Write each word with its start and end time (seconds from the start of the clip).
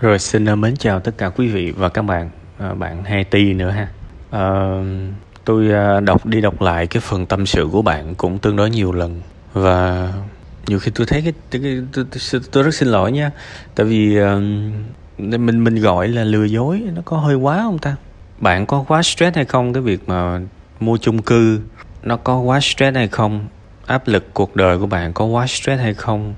Rồi 0.00 0.18
xin 0.18 0.44
ờ, 0.44 0.56
mến 0.56 0.76
chào 0.76 1.00
tất 1.00 1.18
cả 1.18 1.28
quý 1.28 1.48
vị 1.48 1.70
và 1.70 1.88
các 1.88 2.02
bạn, 2.02 2.30
à, 2.58 2.74
bạn 2.74 3.04
hai 3.04 3.24
ti 3.24 3.52
nữa 3.52 3.70
ha. 3.70 3.88
À, 4.30 4.70
tôi 5.44 5.68
đọc 6.00 6.26
đi 6.26 6.40
đọc 6.40 6.62
lại 6.62 6.86
cái 6.86 7.00
phần 7.00 7.26
tâm 7.26 7.46
sự 7.46 7.68
của 7.72 7.82
bạn 7.82 8.14
cũng 8.14 8.38
tương 8.38 8.56
đối 8.56 8.70
nhiều 8.70 8.92
lần 8.92 9.20
và 9.52 10.12
nhiều 10.66 10.78
khi 10.78 10.90
tôi 10.94 11.06
thấy 11.06 11.22
cái, 11.22 11.32
cái, 11.50 11.60
cái 11.62 11.82
tôi, 11.92 12.04
tôi, 12.32 12.40
tôi 12.52 12.62
rất 12.62 12.74
xin 12.74 12.88
lỗi 12.88 13.12
nha, 13.12 13.30
tại 13.74 13.86
vì 13.86 14.20
uh, 14.20 14.26
mình 15.18 15.64
mình 15.64 15.80
gọi 15.80 16.08
là 16.08 16.24
lừa 16.24 16.44
dối 16.44 16.82
nó 16.94 17.02
có 17.04 17.16
hơi 17.16 17.34
quá 17.34 17.56
không 17.62 17.78
ta? 17.78 17.96
Bạn 18.38 18.66
có 18.66 18.84
quá 18.88 19.02
stress 19.02 19.36
hay 19.36 19.44
không 19.44 19.72
cái 19.72 19.82
việc 19.82 20.08
mà 20.08 20.40
mua 20.80 20.96
chung 20.96 21.22
cư 21.22 21.60
nó 22.02 22.16
có 22.16 22.38
quá 22.38 22.60
stress 22.60 22.96
hay 22.96 23.08
không? 23.08 23.46
Áp 23.86 24.08
lực 24.08 24.34
cuộc 24.34 24.56
đời 24.56 24.78
của 24.78 24.86
bạn 24.86 25.12
có 25.12 25.24
quá 25.24 25.46
stress 25.46 25.82
hay 25.82 25.94
không? 25.94 26.34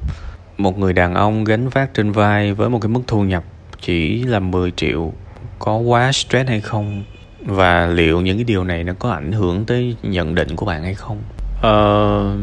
Một 0.58 0.78
người 0.78 0.92
đàn 0.92 1.14
ông 1.14 1.44
gánh 1.44 1.68
vác 1.68 1.94
trên 1.94 2.12
vai 2.12 2.52
với 2.52 2.68
một 2.68 2.78
cái 2.82 2.88
mức 2.88 3.00
thu 3.06 3.22
nhập 3.22 3.44
chỉ 3.80 4.22
là 4.22 4.38
10 4.38 4.70
triệu 4.70 5.12
có 5.58 5.76
quá 5.76 6.12
stress 6.12 6.48
hay 6.48 6.60
không? 6.60 7.04
Và 7.44 7.86
liệu 7.86 8.20
những 8.20 8.36
cái 8.36 8.44
điều 8.44 8.64
này 8.64 8.84
nó 8.84 8.92
có 8.98 9.10
ảnh 9.10 9.32
hưởng 9.32 9.64
tới 9.64 9.96
nhận 10.02 10.34
định 10.34 10.56
của 10.56 10.66
bạn 10.66 10.82
hay 10.82 10.94
không? 10.94 11.18
Ờ, 11.62 12.36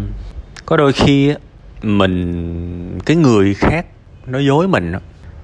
có 0.66 0.78
đôi 0.78 0.94
khi 0.94 1.34
mình 1.82 3.00
cái 3.06 3.18
người 3.18 3.54
khác 3.54 3.86
nói 4.28 4.46
dối 4.46 4.68
mình 4.68 4.94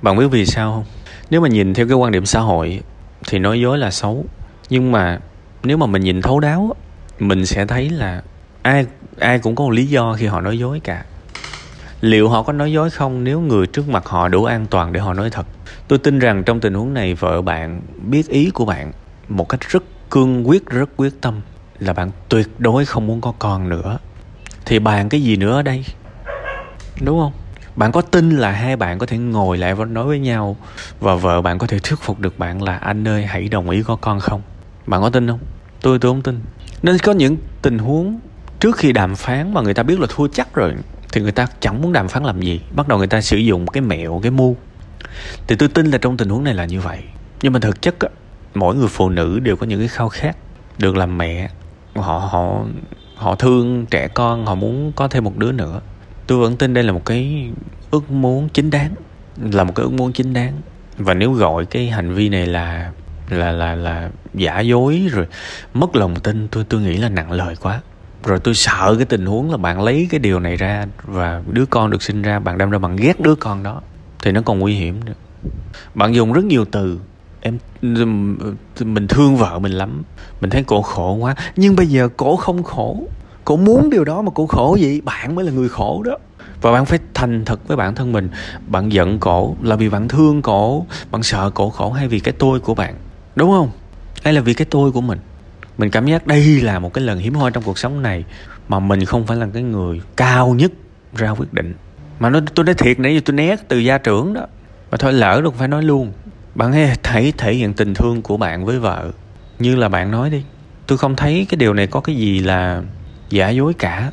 bạn 0.02 0.18
biết 0.18 0.28
vì 0.32 0.46
sao 0.46 0.72
không? 0.72 0.86
Nếu 1.30 1.42
mà 1.42 1.48
nhìn 1.48 1.74
theo 1.74 1.88
cái 1.88 1.96
quan 1.96 2.12
điểm 2.12 2.26
xã 2.26 2.40
hội 2.40 2.82
thì 3.28 3.40
nói 3.40 3.62
dối 3.62 3.78
là 3.78 3.92
xấu. 3.92 4.26
Nhưng 4.70 4.92
mà 4.92 5.20
nếu 5.64 5.78
mà 5.78 5.86
mình 5.86 6.04
nhìn 6.04 6.22
thấu 6.22 6.40
đáo 6.40 6.76
mình 7.20 7.46
sẽ 7.46 7.66
thấy 7.66 7.90
là 7.90 8.22
ai 8.62 8.86
ai 9.20 9.40
cũng 9.40 9.56
có 9.56 9.64
một 9.64 9.70
lý 9.72 9.86
do 9.86 10.14
khi 10.14 10.26
họ 10.26 10.42
nói 10.42 10.60
dối 10.60 10.80
cả 10.84 11.06
liệu 12.02 12.30
họ 12.30 12.44
có 12.44 12.54
nói 12.54 12.72
dối 12.72 12.90
không 12.90 13.24
nếu 13.24 13.40
người 13.40 13.68
trước 13.68 13.90
mặt 13.90 14.06
họ 14.06 14.28
đủ 14.28 14.44
an 14.44 14.66
toàn 14.70 14.94
để 14.94 15.00
họ 15.00 15.14
nói 15.14 15.30
thật? 15.30 15.46
Tôi 15.88 16.00
tin 16.00 16.20
rằng 16.20 16.44
trong 16.44 16.60
tình 16.60 16.74
huống 16.74 16.94
này 16.94 17.14
vợ 17.14 17.42
bạn 17.42 17.82
biết 18.10 18.28
ý 18.28 18.50
của 18.50 18.66
bạn 18.66 18.92
một 19.30 19.50
cách 19.50 19.60
rất 19.70 19.84
cương 20.10 20.48
quyết, 20.48 20.66
rất 20.66 20.90
quyết 20.98 21.22
tâm 21.22 21.42
là 21.80 21.94
bạn 21.94 22.12
tuyệt 22.30 22.48
đối 22.60 22.86
không 22.86 23.08
muốn 23.08 23.22
có 23.22 23.34
con 23.40 23.70
nữa. 23.70 23.98
Thì 24.66 24.80
bàn 24.80 25.10
cái 25.10 25.24
gì 25.24 25.36
nữa 25.36 25.56
ở 25.56 25.62
đây? 25.62 25.86
Đúng 27.02 27.20
không? 27.20 27.32
Bạn 27.76 27.92
có 27.92 28.02
tin 28.02 28.30
là 28.30 28.52
hai 28.52 28.76
bạn 28.76 29.00
có 29.00 29.06
thể 29.06 29.18
ngồi 29.18 29.58
lại 29.58 29.76
và 29.76 29.86
nói 29.86 30.06
với 30.06 30.20
nhau 30.20 30.58
và 31.00 31.16
vợ 31.16 31.42
bạn 31.42 31.58
có 31.58 31.68
thể 31.68 31.80
thuyết 31.80 32.00
phục 32.00 32.20
được 32.20 32.40
bạn 32.40 32.64
là 32.64 32.78
anh 32.78 33.08
ơi, 33.08 33.26
hãy 33.26 33.50
đồng 33.50 33.70
ý 33.70 33.84
có 33.84 33.96
con 33.96 34.20
không? 34.20 34.42
Bạn 34.88 35.02
có 35.02 35.10
tin 35.10 35.28
không? 35.28 35.40
Tôi 35.82 36.00
tôi 36.00 36.12
không 36.12 36.22
tin. 36.22 36.40
Nên 36.82 36.98
có 36.98 37.12
những 37.12 37.38
tình 37.62 37.78
huống 37.78 38.20
trước 38.60 38.78
khi 38.78 38.92
đàm 38.92 39.16
phán 39.16 39.54
mà 39.54 39.62
người 39.62 39.74
ta 39.74 39.84
biết 39.84 40.00
là 40.00 40.08
thua 40.10 40.28
chắc 40.28 40.54
rồi 40.54 40.74
thì 41.12 41.22
người 41.22 41.32
ta 41.32 41.48
chẳng 41.60 41.82
muốn 41.82 41.94
đàm 41.94 42.08
phán 42.08 42.24
làm 42.24 42.42
gì. 42.42 42.62
Bắt 42.76 42.88
đầu 42.88 42.98
người 42.98 43.08
ta 43.08 43.22
sử 43.22 43.38
dụng 43.38 43.68
cái 43.68 43.82
mẹo 43.82 44.20
cái 44.24 44.32
mưu 44.32 44.56
thì 45.48 45.56
tôi 45.56 45.70
tin 45.70 45.92
là 45.92 45.98
trong 45.98 46.18
tình 46.18 46.30
huống 46.30 46.44
này 46.44 46.54
là 46.54 46.66
như 46.66 46.80
vậy. 46.80 47.00
Nhưng 47.42 47.54
mà 47.54 47.60
thực 47.60 47.82
chất 47.82 48.00
á, 48.00 48.10
mỗi 48.56 48.76
người 48.76 48.88
phụ 48.88 49.10
nữ 49.10 49.40
đều 49.40 49.56
có 49.56 49.66
những 49.66 49.80
cái 49.80 49.88
khao 49.88 50.10
khát 50.10 50.38
được 50.78 50.96
làm 50.96 51.18
mẹ. 51.18 51.50
Họ 51.96 52.18
họ 52.18 52.66
họ 53.16 53.36
thương 53.36 53.86
trẻ 53.86 54.08
con 54.08 54.46
họ 54.46 54.56
muốn 54.56 54.92
có 54.96 55.08
thêm 55.08 55.24
một 55.24 55.38
đứa 55.38 55.52
nữa. 55.52 55.82
Tôi 56.28 56.40
vẫn 56.40 56.58
tin 56.58 56.74
đây 56.74 56.84
là 56.84 56.92
một 56.92 57.06
cái 57.06 57.50
ước 57.92 58.12
muốn 58.12 58.50
chính 58.50 58.70
đáng 58.70 58.92
là 59.52 59.64
một 59.64 59.76
cái 59.76 59.84
ước 59.84 59.94
muốn 59.94 60.14
chính 60.14 60.34
đáng. 60.34 60.54
Và 60.98 61.14
nếu 61.14 61.32
gọi 61.34 61.66
cái 61.66 61.90
hành 61.90 62.14
vi 62.14 62.30
này 62.30 62.46
là 62.46 62.92
là 63.30 63.52
là 63.52 63.76
là 63.76 64.10
giả 64.34 64.60
dối 64.60 65.08
rồi 65.12 65.28
mất 65.74 65.96
lòng 65.96 66.16
tin 66.16 66.48
tôi 66.48 66.66
tôi 66.70 66.82
nghĩ 66.82 66.98
là 66.98 67.10
nặng 67.10 67.32
lời 67.32 67.56
quá 67.62 67.82
rồi 68.24 68.40
tôi 68.40 68.54
sợ 68.54 68.96
cái 68.98 69.06
tình 69.06 69.26
huống 69.26 69.52
là 69.52 69.58
bạn 69.58 69.82
lấy 69.82 70.08
cái 70.10 70.20
điều 70.20 70.40
này 70.40 70.58
ra 70.58 70.86
và 71.04 71.42
đứa 71.52 71.66
con 71.66 71.90
được 71.90 72.04
sinh 72.04 72.22
ra, 72.22 72.40
bạn 72.40 72.58
đâm 72.58 72.70
ra 72.70 72.78
bạn 72.78 72.96
ghét 72.96 73.20
đứa 73.20 73.36
con 73.36 73.64
đó, 73.64 73.82
thì 74.24 74.32
nó 74.32 74.42
còn 74.42 74.60
nguy 74.60 74.76
hiểm 74.76 75.06
nữa. 75.06 75.14
Bạn 75.94 76.16
dùng 76.16 76.34
rất 76.34 76.46
nhiều 76.46 76.66
từ. 76.66 77.00
Em 77.42 77.58
mình 78.80 79.08
thương 79.08 79.38
vợ 79.38 79.60
mình 79.60 79.72
lắm. 79.72 80.04
Mình 80.42 80.50
thấy 80.50 80.64
cổ 80.64 80.82
khổ 80.82 81.14
quá. 81.14 81.36
Nhưng 81.56 81.76
bây 81.76 81.88
giờ 81.88 82.10
cổ 82.18 82.36
không 82.36 82.64
khổ. 82.64 83.04
Cổ 83.46 83.58
muốn 83.58 83.90
điều 83.90 84.04
đó 84.04 84.22
mà 84.22 84.32
cổ 84.36 84.48
khổ 84.48 84.78
gì 84.80 85.02
bạn 85.02 85.36
mới 85.36 85.46
là 85.46 85.52
người 85.52 85.70
khổ 85.70 86.04
đó. 86.04 86.18
Và 86.62 86.72
bạn 86.72 86.86
phải 86.86 87.00
thành 87.14 87.46
thật 87.46 87.68
với 87.68 87.78
bản 87.78 87.96
thân 87.96 88.12
mình. 88.12 88.30
Bạn 88.68 88.92
giận 88.92 89.20
cổ 89.20 89.56
là 89.62 89.76
vì 89.76 89.90
bạn 89.90 90.08
thương 90.08 90.42
cổ. 90.42 90.86
Bạn 91.12 91.24
sợ 91.24 91.52
cổ 91.54 91.70
khổ 91.70 91.92
hay 91.92 92.08
vì 92.08 92.20
cái 92.20 92.34
tôi 92.40 92.60
của 92.60 92.76
bạn. 92.76 92.96
Đúng 93.36 93.52
không? 93.52 93.70
Hay 94.24 94.34
là 94.34 94.42
vì 94.42 94.54
cái 94.54 94.68
tôi 94.70 94.92
của 94.92 95.02
mình? 95.02 95.20
Mình 95.82 95.90
cảm 95.90 96.06
giác 96.06 96.28
đây 96.28 96.62
là 96.62 96.80
một 96.80 96.94
cái 96.94 97.04
lần 97.04 97.20
hiếm 97.20 97.34
hoi 97.34 97.52
trong 97.52 97.64
cuộc 97.64 97.78
sống 97.78 98.02
này 98.02 98.24
mà 98.68 98.80
mình 98.80 99.06
không 99.06 99.28
phải 99.28 99.38
là 99.38 99.48
cái 99.54 99.64
người 99.64 100.02
cao 100.18 100.54
nhất 100.54 100.72
ra 101.16 101.30
quyết 101.30 101.54
định. 101.54 101.74
Mà 102.20 102.30
nó, 102.30 102.40
tôi 102.56 102.66
nói 102.66 102.76
thiệt 102.76 103.00
nãy 103.00 103.16
giờ 103.16 103.22
tôi 103.26 103.36
né 103.36 103.56
từ 103.68 103.78
gia 103.78 103.98
trưởng 103.98 104.34
đó. 104.34 104.48
Mà 104.92 104.98
thôi 104.98 105.14
lỡ 105.14 105.42
được 105.44 105.56
phải 105.56 105.68
nói 105.68 105.84
luôn. 105.84 106.14
Bạn 106.56 106.74
hãy 106.74 106.96
thể 107.04 107.32
thể 107.38 107.54
hiện 107.54 107.74
tình 107.74 107.94
thương 107.94 108.22
của 108.22 108.38
bạn 108.38 108.66
với 108.66 108.80
vợ. 108.80 109.12
Như 109.60 109.76
là 109.76 109.90
bạn 109.90 110.12
nói 110.12 110.30
đi. 110.30 110.44
Tôi 110.88 110.98
không 110.98 111.16
thấy 111.16 111.46
cái 111.50 111.58
điều 111.58 111.74
này 111.74 111.88
có 111.88 112.00
cái 112.00 112.16
gì 112.16 112.40
là 112.40 112.82
giả 113.30 113.50
dối 113.50 113.74
cả. 113.74 114.12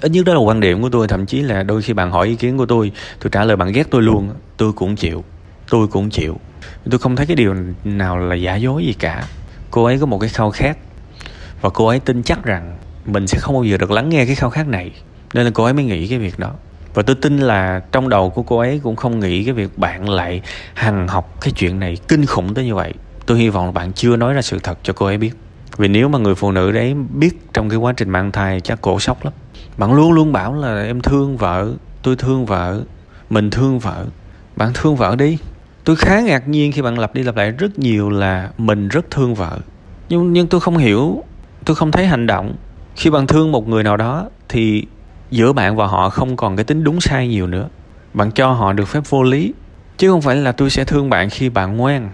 Ít 0.00 0.10
nhất 0.10 0.24
đó 0.24 0.34
là 0.34 0.40
quan 0.40 0.60
điểm 0.60 0.82
của 0.82 0.88
tôi. 0.88 1.08
Thậm 1.08 1.26
chí 1.26 1.42
là 1.42 1.62
đôi 1.62 1.82
khi 1.82 1.92
bạn 1.92 2.10
hỏi 2.10 2.28
ý 2.28 2.36
kiến 2.36 2.58
của 2.58 2.66
tôi 2.66 2.92
tôi 3.20 3.30
trả 3.30 3.44
lời 3.44 3.56
bạn 3.56 3.72
ghét 3.72 3.86
tôi 3.90 4.02
luôn. 4.02 4.30
Tôi 4.56 4.72
cũng 4.72 4.96
chịu. 4.96 5.24
Tôi 5.70 5.88
cũng 5.88 6.10
chịu. 6.10 6.40
Tôi 6.90 6.98
không 6.98 7.16
thấy 7.16 7.26
cái 7.26 7.36
điều 7.36 7.54
nào 7.84 8.18
là 8.18 8.34
giả 8.34 8.56
dối 8.56 8.84
gì 8.86 8.92
cả. 8.92 9.24
Cô 9.70 9.84
ấy 9.84 9.98
có 9.98 10.06
một 10.06 10.18
cái 10.18 10.28
khao 10.28 10.50
khát 10.50 10.78
và 11.66 11.70
cô 11.70 11.86
ấy 11.86 12.00
tin 12.00 12.22
chắc 12.22 12.44
rằng 12.44 12.76
mình 13.06 13.26
sẽ 13.26 13.38
không 13.38 13.54
bao 13.54 13.64
giờ 13.64 13.76
được 13.76 13.90
lắng 13.90 14.08
nghe 14.08 14.26
cái 14.26 14.34
khao 14.34 14.50
khát 14.50 14.68
này. 14.68 14.90
Nên 15.34 15.44
là 15.44 15.50
cô 15.54 15.64
ấy 15.64 15.72
mới 15.72 15.84
nghĩ 15.84 16.08
cái 16.08 16.18
việc 16.18 16.38
đó. 16.38 16.50
Và 16.94 17.02
tôi 17.02 17.16
tin 17.22 17.38
là 17.38 17.80
trong 17.92 18.08
đầu 18.08 18.30
của 18.30 18.42
cô 18.42 18.58
ấy 18.58 18.80
cũng 18.82 18.96
không 18.96 19.20
nghĩ 19.20 19.44
cái 19.44 19.54
việc 19.54 19.78
bạn 19.78 20.08
lại 20.08 20.42
hằng 20.74 21.08
học 21.08 21.36
cái 21.40 21.52
chuyện 21.56 21.80
này 21.80 21.96
kinh 22.08 22.26
khủng 22.26 22.54
tới 22.54 22.64
như 22.64 22.74
vậy. 22.74 22.94
Tôi 23.26 23.38
hy 23.38 23.48
vọng 23.48 23.66
là 23.66 23.72
bạn 23.72 23.92
chưa 23.92 24.16
nói 24.16 24.34
ra 24.34 24.42
sự 24.42 24.58
thật 24.62 24.78
cho 24.82 24.92
cô 24.92 25.06
ấy 25.06 25.18
biết. 25.18 25.30
Vì 25.76 25.88
nếu 25.88 26.08
mà 26.08 26.18
người 26.18 26.34
phụ 26.34 26.52
nữ 26.52 26.72
đấy 26.72 26.94
biết 26.94 27.40
trong 27.52 27.68
cái 27.68 27.78
quá 27.78 27.92
trình 27.96 28.10
mang 28.10 28.32
thai 28.32 28.60
chắc 28.60 28.80
cổ 28.80 29.00
sốc 29.00 29.24
lắm. 29.24 29.32
Bạn 29.76 29.94
luôn 29.94 30.12
luôn 30.12 30.32
bảo 30.32 30.54
là 30.54 30.84
em 30.84 31.00
thương 31.00 31.36
vợ, 31.36 31.72
tôi 32.02 32.16
thương 32.16 32.46
vợ, 32.46 32.82
mình 33.30 33.50
thương 33.50 33.78
vợ. 33.78 34.04
Bạn 34.56 34.70
thương 34.74 34.96
vợ 34.96 35.16
đi. 35.16 35.38
Tôi 35.84 35.96
khá 35.96 36.20
ngạc 36.20 36.48
nhiên 36.48 36.72
khi 36.72 36.82
bạn 36.82 36.98
lặp 36.98 37.14
đi 37.14 37.22
lặp 37.22 37.36
lại 37.36 37.50
rất 37.50 37.78
nhiều 37.78 38.10
là 38.10 38.50
mình 38.58 38.88
rất 38.88 39.10
thương 39.10 39.34
vợ. 39.34 39.58
Nhưng 40.08 40.32
nhưng 40.32 40.46
tôi 40.46 40.60
không 40.60 40.76
hiểu 40.76 41.22
tôi 41.66 41.76
không 41.76 41.92
thấy 41.92 42.06
hành 42.06 42.26
động. 42.26 42.54
Khi 42.96 43.10
bạn 43.10 43.26
thương 43.26 43.52
một 43.52 43.68
người 43.68 43.82
nào 43.82 43.96
đó, 43.96 44.28
thì 44.48 44.84
giữa 45.30 45.52
bạn 45.52 45.76
và 45.76 45.86
họ 45.86 46.10
không 46.10 46.36
còn 46.36 46.56
cái 46.56 46.64
tính 46.64 46.84
đúng 46.84 47.00
sai 47.00 47.28
nhiều 47.28 47.46
nữa. 47.46 47.68
Bạn 48.14 48.30
cho 48.30 48.52
họ 48.52 48.72
được 48.72 48.88
phép 48.88 49.00
vô 49.08 49.22
lý, 49.22 49.54
chứ 49.98 50.10
không 50.10 50.22
phải 50.22 50.36
là 50.36 50.52
tôi 50.52 50.70
sẽ 50.70 50.84
thương 50.84 51.10
bạn 51.10 51.30
khi 51.30 51.48
bạn 51.48 51.76
ngoan. 51.76 52.10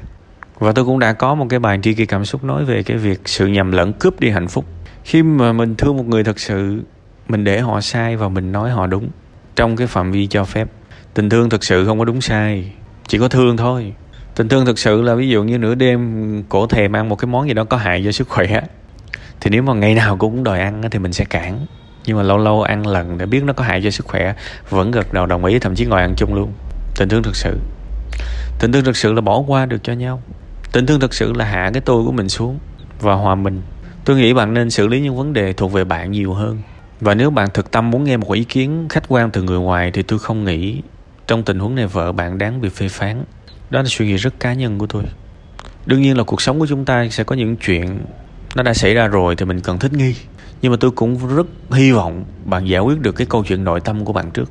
Và 0.58 0.72
tôi 0.72 0.84
cũng 0.84 0.98
đã 0.98 1.12
có 1.12 1.34
một 1.34 1.46
cái 1.48 1.58
bài 1.58 1.78
tri 1.82 1.94
kỳ 1.94 2.06
cảm 2.06 2.24
xúc 2.24 2.44
nói 2.44 2.64
về 2.64 2.82
cái 2.82 2.96
việc 2.96 3.20
sự 3.24 3.46
nhầm 3.46 3.72
lẫn 3.72 3.92
cướp 3.92 4.20
đi 4.20 4.30
hạnh 4.30 4.48
phúc. 4.48 4.64
Khi 5.04 5.22
mà 5.22 5.52
mình 5.52 5.74
thương 5.74 5.96
một 5.96 6.06
người 6.06 6.24
thật 6.24 6.40
sự, 6.40 6.82
mình 7.28 7.44
để 7.44 7.60
họ 7.60 7.80
sai 7.80 8.16
và 8.16 8.28
mình 8.28 8.52
nói 8.52 8.70
họ 8.70 8.86
đúng 8.86 9.08
trong 9.56 9.76
cái 9.76 9.86
phạm 9.86 10.12
vi 10.12 10.26
cho 10.26 10.44
phép. 10.44 10.68
Tình 11.14 11.30
thương 11.30 11.50
thực 11.50 11.64
sự 11.64 11.86
không 11.86 11.98
có 11.98 12.04
đúng 12.04 12.20
sai, 12.20 12.72
chỉ 13.08 13.18
có 13.18 13.28
thương 13.28 13.56
thôi. 13.56 13.92
Tình 14.36 14.48
thương 14.48 14.66
thực 14.66 14.78
sự 14.78 15.02
là 15.02 15.14
ví 15.14 15.28
dụ 15.28 15.44
như 15.44 15.58
nửa 15.58 15.74
đêm 15.74 16.42
cổ 16.48 16.66
thèm 16.66 16.96
ăn 16.96 17.08
một 17.08 17.16
cái 17.16 17.26
món 17.26 17.48
gì 17.48 17.54
đó 17.54 17.64
có 17.64 17.76
hại 17.76 18.02
cho 18.04 18.12
sức 18.12 18.28
khỏe 18.28 18.62
thì 19.42 19.50
nếu 19.50 19.62
mà 19.62 19.74
ngày 19.74 19.94
nào 19.94 20.16
cũng 20.16 20.44
đòi 20.44 20.60
ăn 20.60 20.82
thì 20.90 20.98
mình 20.98 21.12
sẽ 21.12 21.24
cản. 21.24 21.66
Nhưng 22.06 22.16
mà 22.16 22.22
lâu 22.22 22.38
lâu 22.38 22.62
ăn 22.62 22.86
lần 22.86 23.18
để 23.18 23.26
biết 23.26 23.44
nó 23.44 23.52
có 23.52 23.64
hại 23.64 23.80
cho 23.84 23.90
sức 23.90 24.06
khỏe, 24.06 24.34
vẫn 24.70 24.90
gật 24.90 25.12
đầu 25.12 25.26
đồng 25.26 25.44
ý, 25.44 25.58
thậm 25.58 25.74
chí 25.74 25.84
ngồi 25.84 26.00
ăn 26.00 26.14
chung 26.16 26.34
luôn. 26.34 26.52
Tình 26.96 27.08
thương 27.08 27.22
thực 27.22 27.36
sự. 27.36 27.58
Tình 28.58 28.72
thương 28.72 28.84
thực 28.84 28.96
sự 28.96 29.12
là 29.12 29.20
bỏ 29.20 29.38
qua 29.46 29.66
được 29.66 29.82
cho 29.82 29.92
nhau. 29.92 30.22
Tình 30.72 30.86
thương 30.86 31.00
thực 31.00 31.14
sự 31.14 31.32
là 31.32 31.44
hạ 31.44 31.70
cái 31.74 31.80
tôi 31.80 32.04
của 32.04 32.12
mình 32.12 32.28
xuống 32.28 32.58
và 33.00 33.14
hòa 33.14 33.34
mình. 33.34 33.62
Tôi 34.04 34.16
nghĩ 34.16 34.32
bạn 34.32 34.54
nên 34.54 34.70
xử 34.70 34.86
lý 34.86 35.00
những 35.00 35.16
vấn 35.16 35.32
đề 35.32 35.52
thuộc 35.52 35.72
về 35.72 35.84
bạn 35.84 36.10
nhiều 36.10 36.34
hơn. 36.34 36.58
Và 37.00 37.14
nếu 37.14 37.30
bạn 37.30 37.48
thực 37.54 37.70
tâm 37.70 37.90
muốn 37.90 38.04
nghe 38.04 38.16
một 38.16 38.32
ý 38.32 38.44
kiến 38.44 38.86
khách 38.88 39.04
quan 39.08 39.30
từ 39.30 39.42
người 39.42 39.58
ngoài 39.58 39.90
thì 39.90 40.02
tôi 40.02 40.18
không 40.18 40.44
nghĩ 40.44 40.82
trong 41.26 41.42
tình 41.42 41.58
huống 41.58 41.74
này 41.74 41.86
vợ 41.86 42.12
bạn 42.12 42.38
đáng 42.38 42.60
bị 42.60 42.68
phê 42.68 42.88
phán. 42.88 43.24
Đó 43.70 43.82
là 43.82 43.88
suy 43.88 44.06
nghĩ 44.06 44.16
rất 44.16 44.40
cá 44.40 44.52
nhân 44.52 44.78
của 44.78 44.86
tôi. 44.86 45.02
Đương 45.86 46.02
nhiên 46.02 46.16
là 46.18 46.24
cuộc 46.24 46.42
sống 46.42 46.58
của 46.60 46.66
chúng 46.66 46.84
ta 46.84 47.08
sẽ 47.10 47.24
có 47.24 47.36
những 47.36 47.56
chuyện 47.56 47.98
nó 48.54 48.62
đã 48.62 48.74
xảy 48.74 48.94
ra 48.94 49.06
rồi 49.06 49.36
thì 49.36 49.44
mình 49.44 49.60
cần 49.60 49.78
thích 49.78 49.92
nghi. 49.92 50.14
Nhưng 50.62 50.72
mà 50.72 50.78
tôi 50.80 50.90
cũng 50.90 51.36
rất 51.36 51.46
hy 51.70 51.92
vọng 51.92 52.24
bạn 52.44 52.68
giải 52.68 52.80
quyết 52.80 53.00
được 53.00 53.12
cái 53.12 53.26
câu 53.26 53.44
chuyện 53.44 53.64
nội 53.64 53.80
tâm 53.80 54.04
của 54.04 54.12
bạn 54.12 54.30
trước. 54.30 54.50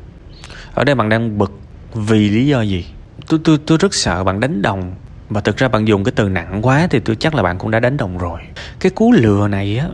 Ở 0.73 0.83
đây 0.83 0.95
bạn 0.95 1.09
đang 1.09 1.37
bực 1.37 1.51
vì 1.93 2.29
lý 2.29 2.47
do 2.47 2.61
gì? 2.61 2.85
Tôi 3.27 3.39
tôi 3.43 3.57
tôi 3.65 3.77
rất 3.77 3.93
sợ 3.93 4.23
bạn 4.23 4.39
đánh 4.39 4.61
đồng. 4.61 4.95
Và 5.29 5.41
thực 5.41 5.57
ra 5.57 5.67
bạn 5.67 5.87
dùng 5.87 6.03
cái 6.03 6.11
từ 6.15 6.29
nặng 6.29 6.59
quá 6.61 6.87
thì 6.89 6.99
tôi 6.99 7.15
chắc 7.15 7.35
là 7.35 7.43
bạn 7.43 7.57
cũng 7.57 7.71
đã 7.71 7.79
đánh 7.79 7.97
đồng 7.97 8.17
rồi. 8.17 8.39
Cái 8.79 8.89
cú 8.89 9.11
lừa 9.11 9.47
này 9.47 9.77
á, 9.77 9.87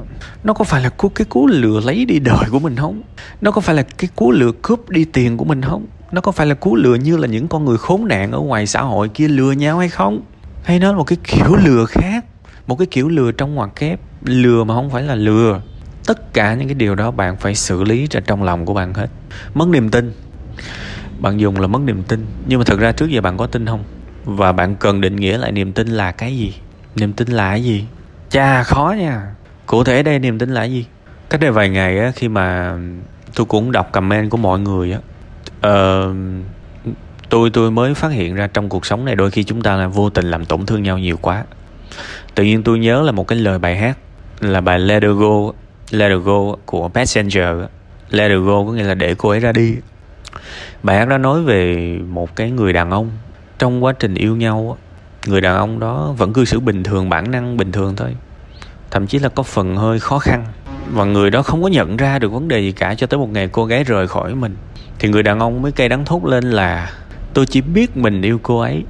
nó 0.44 0.54
có 0.54 0.64
phải 0.64 0.84
là 0.84 0.90
cú, 0.90 1.10
cái 1.10 1.26
cú 1.26 1.48
lừa 1.48 1.80
lấy 1.80 2.06
đi 2.06 2.20
đời 2.20 2.46
của 2.52 2.60
mình 2.60 2.76
không? 2.76 3.02
Nó 3.42 3.52
có 3.52 3.62
phải 3.62 3.76
là 3.76 3.84
cái 3.98 4.10
cú 4.16 4.32
lừa 4.32 4.52
cướp 4.62 4.90
đi 4.90 5.06
tiền 5.06 5.38
của 5.38 5.46
mình 5.46 5.62
không? 5.62 5.86
Nó 6.12 6.22
có 6.22 6.32
phải 6.32 6.48
là 6.48 6.54
cú 6.56 6.76
lừa 6.76 6.96
như 6.96 7.18
là 7.18 7.28
những 7.28 7.48
con 7.48 7.66
người 7.66 7.78
khốn 7.78 8.08
nạn 8.08 8.32
ở 8.32 8.40
ngoài 8.40 8.68
xã 8.68 8.82
hội 8.82 9.10
kia 9.10 9.28
lừa 9.28 9.52
nhau 9.52 9.80
hay 9.80 9.90
không? 9.90 10.22
Hay 10.64 10.80
nó 10.80 10.92
là 10.92 10.98
một 10.98 11.04
cái 11.04 11.18
kiểu 11.24 11.56
lừa 11.56 11.86
khác? 11.86 12.26
Một 12.68 12.76
cái 12.76 12.88
kiểu 12.92 13.10
lừa 13.10 13.32
trong 13.32 13.56
ngoặc 13.56 13.76
kép. 13.76 14.00
Lừa 14.24 14.64
mà 14.64 14.74
không 14.74 14.90
phải 14.90 15.04
là 15.04 15.16
lừa. 15.16 15.62
Tất 16.08 16.34
cả 16.34 16.54
những 16.54 16.68
cái 16.68 16.76
điều 16.76 16.96
đó 16.96 17.12
bạn 17.12 17.38
phải 17.38 17.56
xử 17.56 17.84
lý 17.84 18.08
ra 18.12 18.20
trong 18.26 18.44
lòng 18.44 18.66
của 18.66 18.74
bạn 18.74 18.94
hết. 18.94 19.08
Mất 19.54 19.68
niềm 19.68 19.90
tin. 19.90 20.14
Bạn 21.20 21.40
dùng 21.40 21.60
là 21.60 21.68
mất 21.68 21.82
niềm 21.82 22.04
tin. 22.04 22.26
Nhưng 22.48 22.60
mà 22.60 22.66
thật 22.66 22.80
ra 22.80 22.92
trước 22.92 23.10
giờ 23.10 23.22
bạn 23.22 23.38
có 23.38 23.48
tin 23.48 23.66
không? 23.66 23.84
Và 24.26 24.52
bạn 24.52 24.76
cần 24.76 25.02
định 25.02 25.16
nghĩa 25.16 25.38
lại 25.38 25.52
niềm 25.52 25.74
tin 25.74 25.88
là 25.88 26.12
cái 26.12 26.38
gì? 26.38 26.54
Niềm 26.96 27.14
tin 27.14 27.28
là 27.28 27.50
cái 27.50 27.64
gì? 27.64 27.86
Chà 28.30 28.64
khó 28.64 28.96
nha. 28.98 29.36
Cụ 29.66 29.84
thể 29.84 30.04
đây 30.04 30.20
niềm 30.20 30.40
tin 30.40 30.50
là 30.50 30.62
cái 30.62 30.72
gì? 30.72 30.86
Cách 31.30 31.42
đây 31.42 31.52
vài 31.52 31.70
ngày 31.70 32.00
á 32.00 32.12
khi 32.16 32.28
mà 32.28 32.78
tôi 33.36 33.46
cũng 33.46 33.72
đọc 33.72 33.92
comment 33.92 34.30
của 34.30 34.38
mọi 34.38 34.60
người 34.60 34.92
á 34.92 35.00
uh, 35.68 36.16
tôi 37.30 37.50
tôi 37.50 37.72
mới 37.72 37.94
phát 37.94 38.12
hiện 38.12 38.36
ra 38.36 38.48
trong 38.48 38.70
cuộc 38.70 38.86
sống 38.86 39.06
này 39.06 39.16
đôi 39.16 39.32
khi 39.32 39.44
chúng 39.44 39.62
ta 39.62 39.76
là 39.76 39.88
vô 39.88 40.10
tình 40.10 40.32
làm 40.32 40.46
tổn 40.46 40.66
thương 40.66 40.84
nhau 40.84 40.98
nhiều 40.98 41.18
quá 41.22 41.46
tự 42.36 42.44
nhiên 42.44 42.64
tôi 42.64 42.80
nhớ 42.80 43.02
là 43.02 43.12
một 43.12 43.28
cái 43.28 43.40
lời 43.40 43.60
bài 43.60 43.78
hát, 43.78 43.98
là 44.40 44.62
bài 44.62 44.80
Let 44.80 45.04
Her 45.04 45.12
Go, 45.16 45.52
Let 45.92 46.12
Her 46.12 46.22
Go 46.22 46.56
của 46.66 46.88
Passenger. 46.90 47.48
Let 48.10 48.32
Her 48.32 48.40
Go 48.40 48.64
có 48.64 48.72
nghĩa 48.72 48.84
là 48.84 48.94
để 48.94 49.16
cô 49.18 49.30
ấy 49.30 49.40
ra 49.40 49.52
đi. 49.52 49.76
Bài 50.84 50.98
hát 50.98 51.06
đó 51.06 51.18
nói 51.18 51.42
về 51.44 51.76
một 52.08 52.36
cái 52.36 52.52
người 52.52 52.74
đàn 52.74 52.92
ông 52.92 53.12
trong 53.60 53.84
quá 53.84 53.94
trình 54.00 54.16
yêu 54.16 54.36
nhau 54.36 54.78
người 55.26 55.42
đàn 55.42 55.58
ông 55.58 55.80
đó 55.80 56.14
vẫn 56.18 56.34
cư 56.34 56.46
xử 56.46 56.60
bình 56.60 56.84
thường, 56.84 57.10
bản 57.10 57.32
năng 57.32 57.58
bình 57.58 57.72
thường 57.72 57.96
thôi. 57.96 58.16
Thậm 58.92 59.08
chí 59.08 59.20
là 59.20 59.30
có 59.30 59.44
phần 59.44 59.76
hơi 59.78 60.00
khó 60.00 60.20
khăn. 60.20 60.46
Và 60.94 61.06
người 61.06 61.30
đó 61.30 61.42
không 61.42 61.64
có 61.64 61.68
nhận 61.68 61.98
ra 61.98 62.20
được 62.20 62.32
vấn 62.32 62.48
đề 62.48 62.60
gì 62.60 62.72
cả 62.72 62.96
cho 62.96 63.08
tới 63.08 63.18
một 63.18 63.30
ngày 63.30 63.50
cô 63.52 63.66
gái 63.66 63.84
rời 63.84 64.08
khỏi 64.08 64.36
mình. 64.36 64.56
Thì 65.00 65.10
người 65.10 65.24
đàn 65.24 65.40
ông 65.40 65.62
mới 65.62 65.72
cay 65.72 65.90
đắng 65.90 66.06
thốt 66.06 66.26
lên 66.26 66.44
là, 66.44 66.92
tôi 67.34 67.46
chỉ 67.46 67.62
biết 67.62 67.98
mình 67.98 68.22
yêu 68.22 68.40
cô 68.44 68.60
ấy 68.60 68.84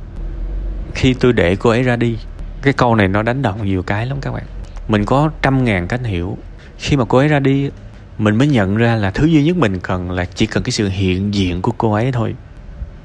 khi 0.94 1.14
tôi 1.14 1.34
để 1.34 1.56
cô 1.56 1.70
ấy 1.70 1.84
ra 1.84 1.96
đi 1.96 2.18
cái 2.62 2.74
câu 2.74 2.96
này 2.96 3.08
nó 3.08 3.24
đánh 3.24 3.42
động 3.42 3.66
nhiều 3.66 3.84
cái 3.84 4.06
lắm 4.06 4.18
các 4.22 4.32
bạn. 4.32 4.44
Mình 4.88 5.06
có 5.06 5.32
trăm 5.42 5.66
ngàn 5.66 5.88
cách 5.88 6.02
hiểu. 6.04 6.38
Khi 6.78 6.98
mà 6.98 7.06
cô 7.06 7.18
ấy 7.18 7.28
ra 7.28 7.40
đi, 7.40 7.70
mình 8.18 8.36
mới 8.36 8.48
nhận 8.48 8.78
ra 8.78 8.96
là 8.96 9.12
thứ 9.12 9.26
duy 9.26 9.44
nhất 9.44 9.58
mình 9.58 9.80
cần 9.80 10.12
là 10.12 10.26
chỉ 10.26 10.46
cần 10.46 10.64
cái 10.64 10.72
sự 10.72 10.90
hiện 10.90 11.34
diện 11.34 11.62
của 11.62 11.72
cô 11.78 11.94
ấy 11.94 12.12
thôi. 12.12 12.36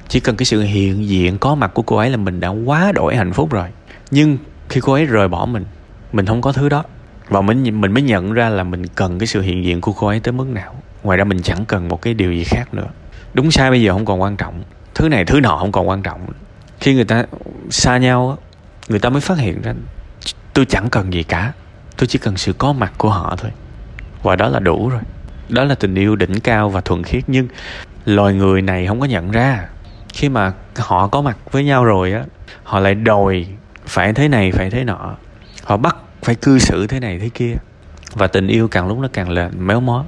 Chỉ 0.08 0.20
cần 0.20 0.37
cái 0.37 0.46
sự 0.46 0.62
hiện 0.62 1.08
diện 1.08 1.38
có 1.38 1.54
mặt 1.54 1.70
của 1.75 1.82
cô 1.82 1.96
ấy 1.96 2.10
là 2.10 2.16
mình 2.16 2.40
đã 2.40 2.49
quá 2.49 2.93
đổi 2.93 3.16
hạnh 3.16 3.32
phúc 3.32 3.50
rồi. 3.50 3.69
Nhưng 4.10 4.38
khi 4.69 4.81
cô 4.81 4.93
ấy 4.93 5.06
rời 5.06 5.28
bỏ 5.28 5.46
mình 5.46 5.64
mình 6.12 6.26
không 6.26 6.40
có 6.40 6.52
thứ 6.52 6.69
đó. 6.69 6.84
Và 7.28 7.40
mình 7.40 7.81
mình 7.81 7.93
mới 7.93 8.02
nhận 8.02 8.32
ra 8.32 8.48
là 8.48 8.64
mình 8.64 8.87
cần 8.87 9.19
cái 9.19 9.26
sự 9.26 9.40
hiện 9.40 9.64
diện 9.64 9.81
của 9.81 9.93
cô 9.93 10.06
ấy 10.06 10.20
tới 10.20 10.32
mức 10.32 10.46
nào. 10.48 10.75
Ngoài 11.02 11.19
ra 11.19 11.25
mình 11.25 11.43
chẳng 11.43 11.64
cần 11.64 11.88
một 11.88 12.02
cái 12.02 12.14
điều 12.14 12.32
gì 12.32 12.44
khác 12.44 12.75
nữa. 12.75 12.88
Đúng 13.34 13.50
sai 13.50 13.70
bây 13.70 13.82
giờ 13.82 13.93
không 13.93 14.05
còn 14.05 14.20
quan 14.20 14.37
trọng. 14.37 14.62
Thứ 14.94 15.08
này 15.08 15.25
thứ 15.25 15.40
nọ 15.40 15.56
không 15.56 15.72
còn 15.72 15.88
quan 15.88 16.02
trọng. 16.02 16.26
Khi 16.81 16.94
người 16.94 17.05
ta 17.05 17.25
xa 17.70 17.98
nhau 17.98 18.38
người 18.88 18.99
ta 18.99 19.08
mới 19.08 19.20
phát 19.20 19.38
hiện 19.38 19.62
ra, 19.62 19.75
tôi 20.55 20.64
chẳng 20.64 20.90
cần 20.90 21.12
gì 21.12 21.23
cả. 21.23 21.52
Tôi 21.96 22.06
chỉ 22.06 22.19
cần 22.19 22.37
sự 22.37 22.52
có 22.52 22.73
mặt 22.73 22.93
của 22.99 23.11
họ 23.11 23.37
thôi. 23.38 23.50
Và 24.23 24.37
đó 24.37 24.49
là 24.49 24.58
đủ 24.58 24.88
rồi. 24.88 25.00
Đó 25.49 25.64
là 25.64 25.75
tình 25.75 25.94
yêu 25.94 26.17
đỉnh 26.17 26.40
cao 26.40 26.69
và 26.69 26.81
thuần 26.81 27.05
khiết, 27.05 27.25
nhưng 27.26 27.49
loài 28.06 28.34
người 28.34 28.62
này 28.62 28.87
không 28.87 29.00
có 29.00 29.06
nhận 29.06 29.31
ra. 29.31 29.69
Khi 30.12 30.29
mà 30.29 30.52
họ 30.76 31.08
có 31.08 31.23
mặt 31.23 31.37
với 31.50 31.64
nhau 31.64 31.84
rồi 31.84 32.12
á, 32.12 32.25
họ 32.64 32.81
lại 32.81 32.94
đòi 32.94 33.46
phải 33.87 34.12
thế 34.12 34.29
này, 34.29 34.52
phải 34.52 34.70
thế 34.70 34.84
nọ. 34.84 35.17
Họ 35.64 35.76
bắt 35.76 35.96
phải 36.23 36.34
cư 36.34 36.58
xử 36.58 36.87
thế 36.87 37.00
này, 37.00 37.19
thế 37.19 37.29
kia. 37.29 37.56
Và 38.14 38.26
tình 38.26 38.49
yêu 38.49 38.69
càng 38.69 38.88
lúc 38.88 38.99
nó 38.99 39.08
càng 39.12 39.31
lên 39.31 39.67
méo 39.67 39.81
mó. 39.81 40.05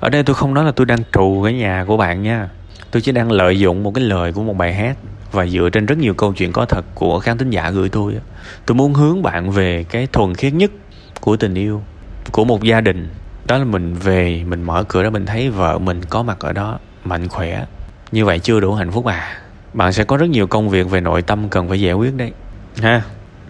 Ở 0.00 0.08
đây 0.08 0.22
tôi 0.22 0.34
không 0.34 0.54
nói 0.54 0.64
là 0.64 0.72
tôi 0.76 0.86
đang 0.86 0.98
trù 1.12 1.42
cái 1.44 1.52
nhà 1.52 1.84
của 1.86 1.96
bạn 1.96 2.22
nha. 2.22 2.48
Tôi 2.90 3.02
chỉ 3.02 3.12
đang 3.12 3.32
lợi 3.32 3.58
dụng 3.58 3.82
một 3.82 3.94
cái 3.94 4.04
lời 4.04 4.32
của 4.32 4.42
một 4.42 4.56
bài 4.56 4.74
hát 4.74 4.96
và 5.32 5.46
dựa 5.46 5.68
trên 5.72 5.86
rất 5.86 5.98
nhiều 5.98 6.14
câu 6.14 6.32
chuyện 6.32 6.52
có 6.52 6.64
thật 6.64 6.84
của 6.94 7.20
khán 7.20 7.38
thính 7.38 7.50
giả 7.50 7.70
gửi 7.70 7.88
tôi 7.88 8.14
tôi 8.66 8.74
muốn 8.74 8.94
hướng 8.94 9.22
bạn 9.22 9.50
về 9.50 9.84
cái 9.84 10.06
thuần 10.06 10.34
khiết 10.34 10.52
nhất 10.52 10.70
của 11.20 11.36
tình 11.36 11.54
yêu, 11.54 11.82
của 12.32 12.44
một 12.44 12.62
gia 12.62 12.80
đình. 12.80 13.08
Đó 13.46 13.58
là 13.58 13.64
mình 13.64 13.94
về, 13.94 14.44
mình 14.44 14.62
mở 14.62 14.84
cửa 14.88 15.02
ra, 15.02 15.10
mình 15.10 15.26
thấy 15.26 15.50
vợ 15.50 15.78
mình 15.78 16.00
có 16.10 16.22
mặt 16.22 16.40
ở 16.40 16.52
đó, 16.52 16.78
mạnh 17.04 17.28
khỏe. 17.28 17.66
Như 18.12 18.24
vậy 18.24 18.38
chưa 18.38 18.60
đủ 18.60 18.74
hạnh 18.74 18.90
phúc 18.90 19.06
à? 19.06 19.38
Bạn 19.74 19.92
sẽ 19.92 20.04
có 20.04 20.16
rất 20.16 20.28
nhiều 20.28 20.46
công 20.46 20.68
việc 20.68 20.90
về 20.90 21.00
nội 21.00 21.22
tâm 21.22 21.48
cần 21.48 21.68
phải 21.68 21.80
giải 21.80 21.94
quyết 21.94 22.14
đấy. 22.14 22.32
Ha? 22.82 23.02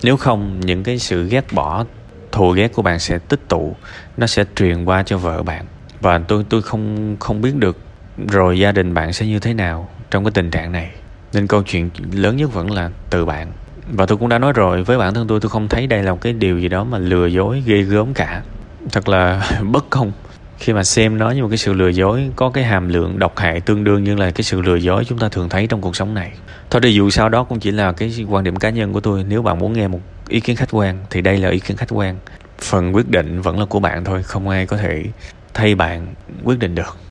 Nếu 0.03 0.17
không, 0.17 0.61
những 0.61 0.82
cái 0.82 0.99
sự 0.99 1.29
ghét 1.29 1.44
bỏ, 1.53 1.85
thù 2.32 2.50
ghét 2.50 2.73
của 2.75 2.82
bạn 2.82 2.99
sẽ 2.99 3.19
tích 3.19 3.49
tụ, 3.49 3.77
nó 4.17 4.27
sẽ 4.27 4.44
truyền 4.56 4.85
qua 4.85 5.03
cho 5.03 5.19
vợ 5.19 5.43
bạn. 5.43 5.65
Và 6.00 6.19
tôi 6.19 6.44
tôi 6.49 6.62
không 6.62 7.17
không 7.21 7.41
biết 7.41 7.55
được 7.55 7.79
rồi 8.29 8.59
gia 8.59 8.73
đình 8.73 8.94
bạn 8.94 9.12
sẽ 9.12 9.27
như 9.27 9.38
thế 9.38 9.55
nào 9.55 9.88
trong 10.11 10.25
cái 10.25 10.31
tình 10.31 10.50
trạng 10.50 10.73
này 10.73 10.91
nên 11.32 11.47
câu 11.47 11.62
chuyện 11.62 11.91
lớn 12.12 12.37
nhất 12.37 12.53
vẫn 12.53 12.71
là 12.71 12.91
từ 13.11 13.25
bạn. 13.25 13.53
Và 13.93 14.06
tôi 14.06 14.19
cũng 14.19 14.29
đã 14.29 14.38
nói 14.38 14.53
rồi, 14.53 14.82
với 14.82 14.99
bản 14.99 15.15
thân 15.15 15.27
tôi 15.27 15.41
tôi 15.41 15.50
không 15.50 15.69
thấy 15.69 15.87
đây 15.87 16.03
là 16.03 16.12
một 16.12 16.19
cái 16.21 16.32
điều 16.32 16.59
gì 16.59 16.69
đó 16.69 16.85
mà 16.85 16.99
lừa 16.99 17.27
dối, 17.27 17.62
ghê 17.67 17.82
gớm 17.82 18.15
cả. 18.15 18.43
Thật 18.93 19.09
là 19.09 19.50
bất 19.71 19.91
công. 19.91 20.12
Khi 20.59 20.73
mà 20.73 20.85
xem 20.85 21.19
nó 21.19 21.31
như 21.31 21.43
một 21.43 21.49
cái 21.49 21.59
sự 21.59 21.73
lừa 21.73 21.88
dối, 21.88 22.31
có 22.37 22.50
cái 22.50 22.65
hàm 22.65 22.88
lượng 22.88 23.19
độc 23.19 23.38
hại 23.38 23.61
tương 23.61 23.85
đương 23.85 24.05
như 24.05 24.15
là 24.15 24.31
cái 24.31 24.43
sự 24.43 24.61
lừa 24.62 24.77
dối 24.77 25.05
chúng 25.05 25.19
ta 25.19 25.29
thường 25.29 25.49
thấy 25.49 25.67
trong 25.67 25.81
cuộc 25.81 25.97
sống 25.97 26.15
này. 26.15 26.32
Thôi 26.71 26.81
thì 26.85 26.94
dù 26.94 27.11
sao 27.11 27.29
đó 27.29 27.44
cũng 27.44 27.61
chỉ 27.61 27.71
là 27.71 27.93
cái 27.93 28.27
quan 28.29 28.44
điểm 28.44 28.56
cá 28.56 28.71
nhân 28.71 28.93
của 28.93 29.00
tôi. 29.00 29.25
Nếu 29.29 29.43
bạn 29.43 29.59
muốn 29.59 29.73
nghe 29.73 29.88
một 29.88 30.00
ý 30.29 30.41
kiến 30.41 30.56
khách 30.56 30.69
quan, 30.71 30.99
thì 31.11 31.21
đây 31.21 31.38
là 31.38 31.50
ý 31.50 31.59
kiến 31.59 31.77
khách 31.77 31.88
quan. 31.91 32.17
Phần 32.59 32.94
quyết 32.94 33.09
định 33.09 33.41
vẫn 33.41 33.59
là 33.59 33.65
của 33.65 33.81
bạn 33.81 34.05
thôi, 34.05 34.23
không 34.23 34.49
ai 34.49 34.67
có 34.67 34.77
thể 34.77 35.05
thay 35.55 35.75
bạn 35.75 36.06
quyết 36.44 36.59
định 36.59 36.75
được. 36.75 36.97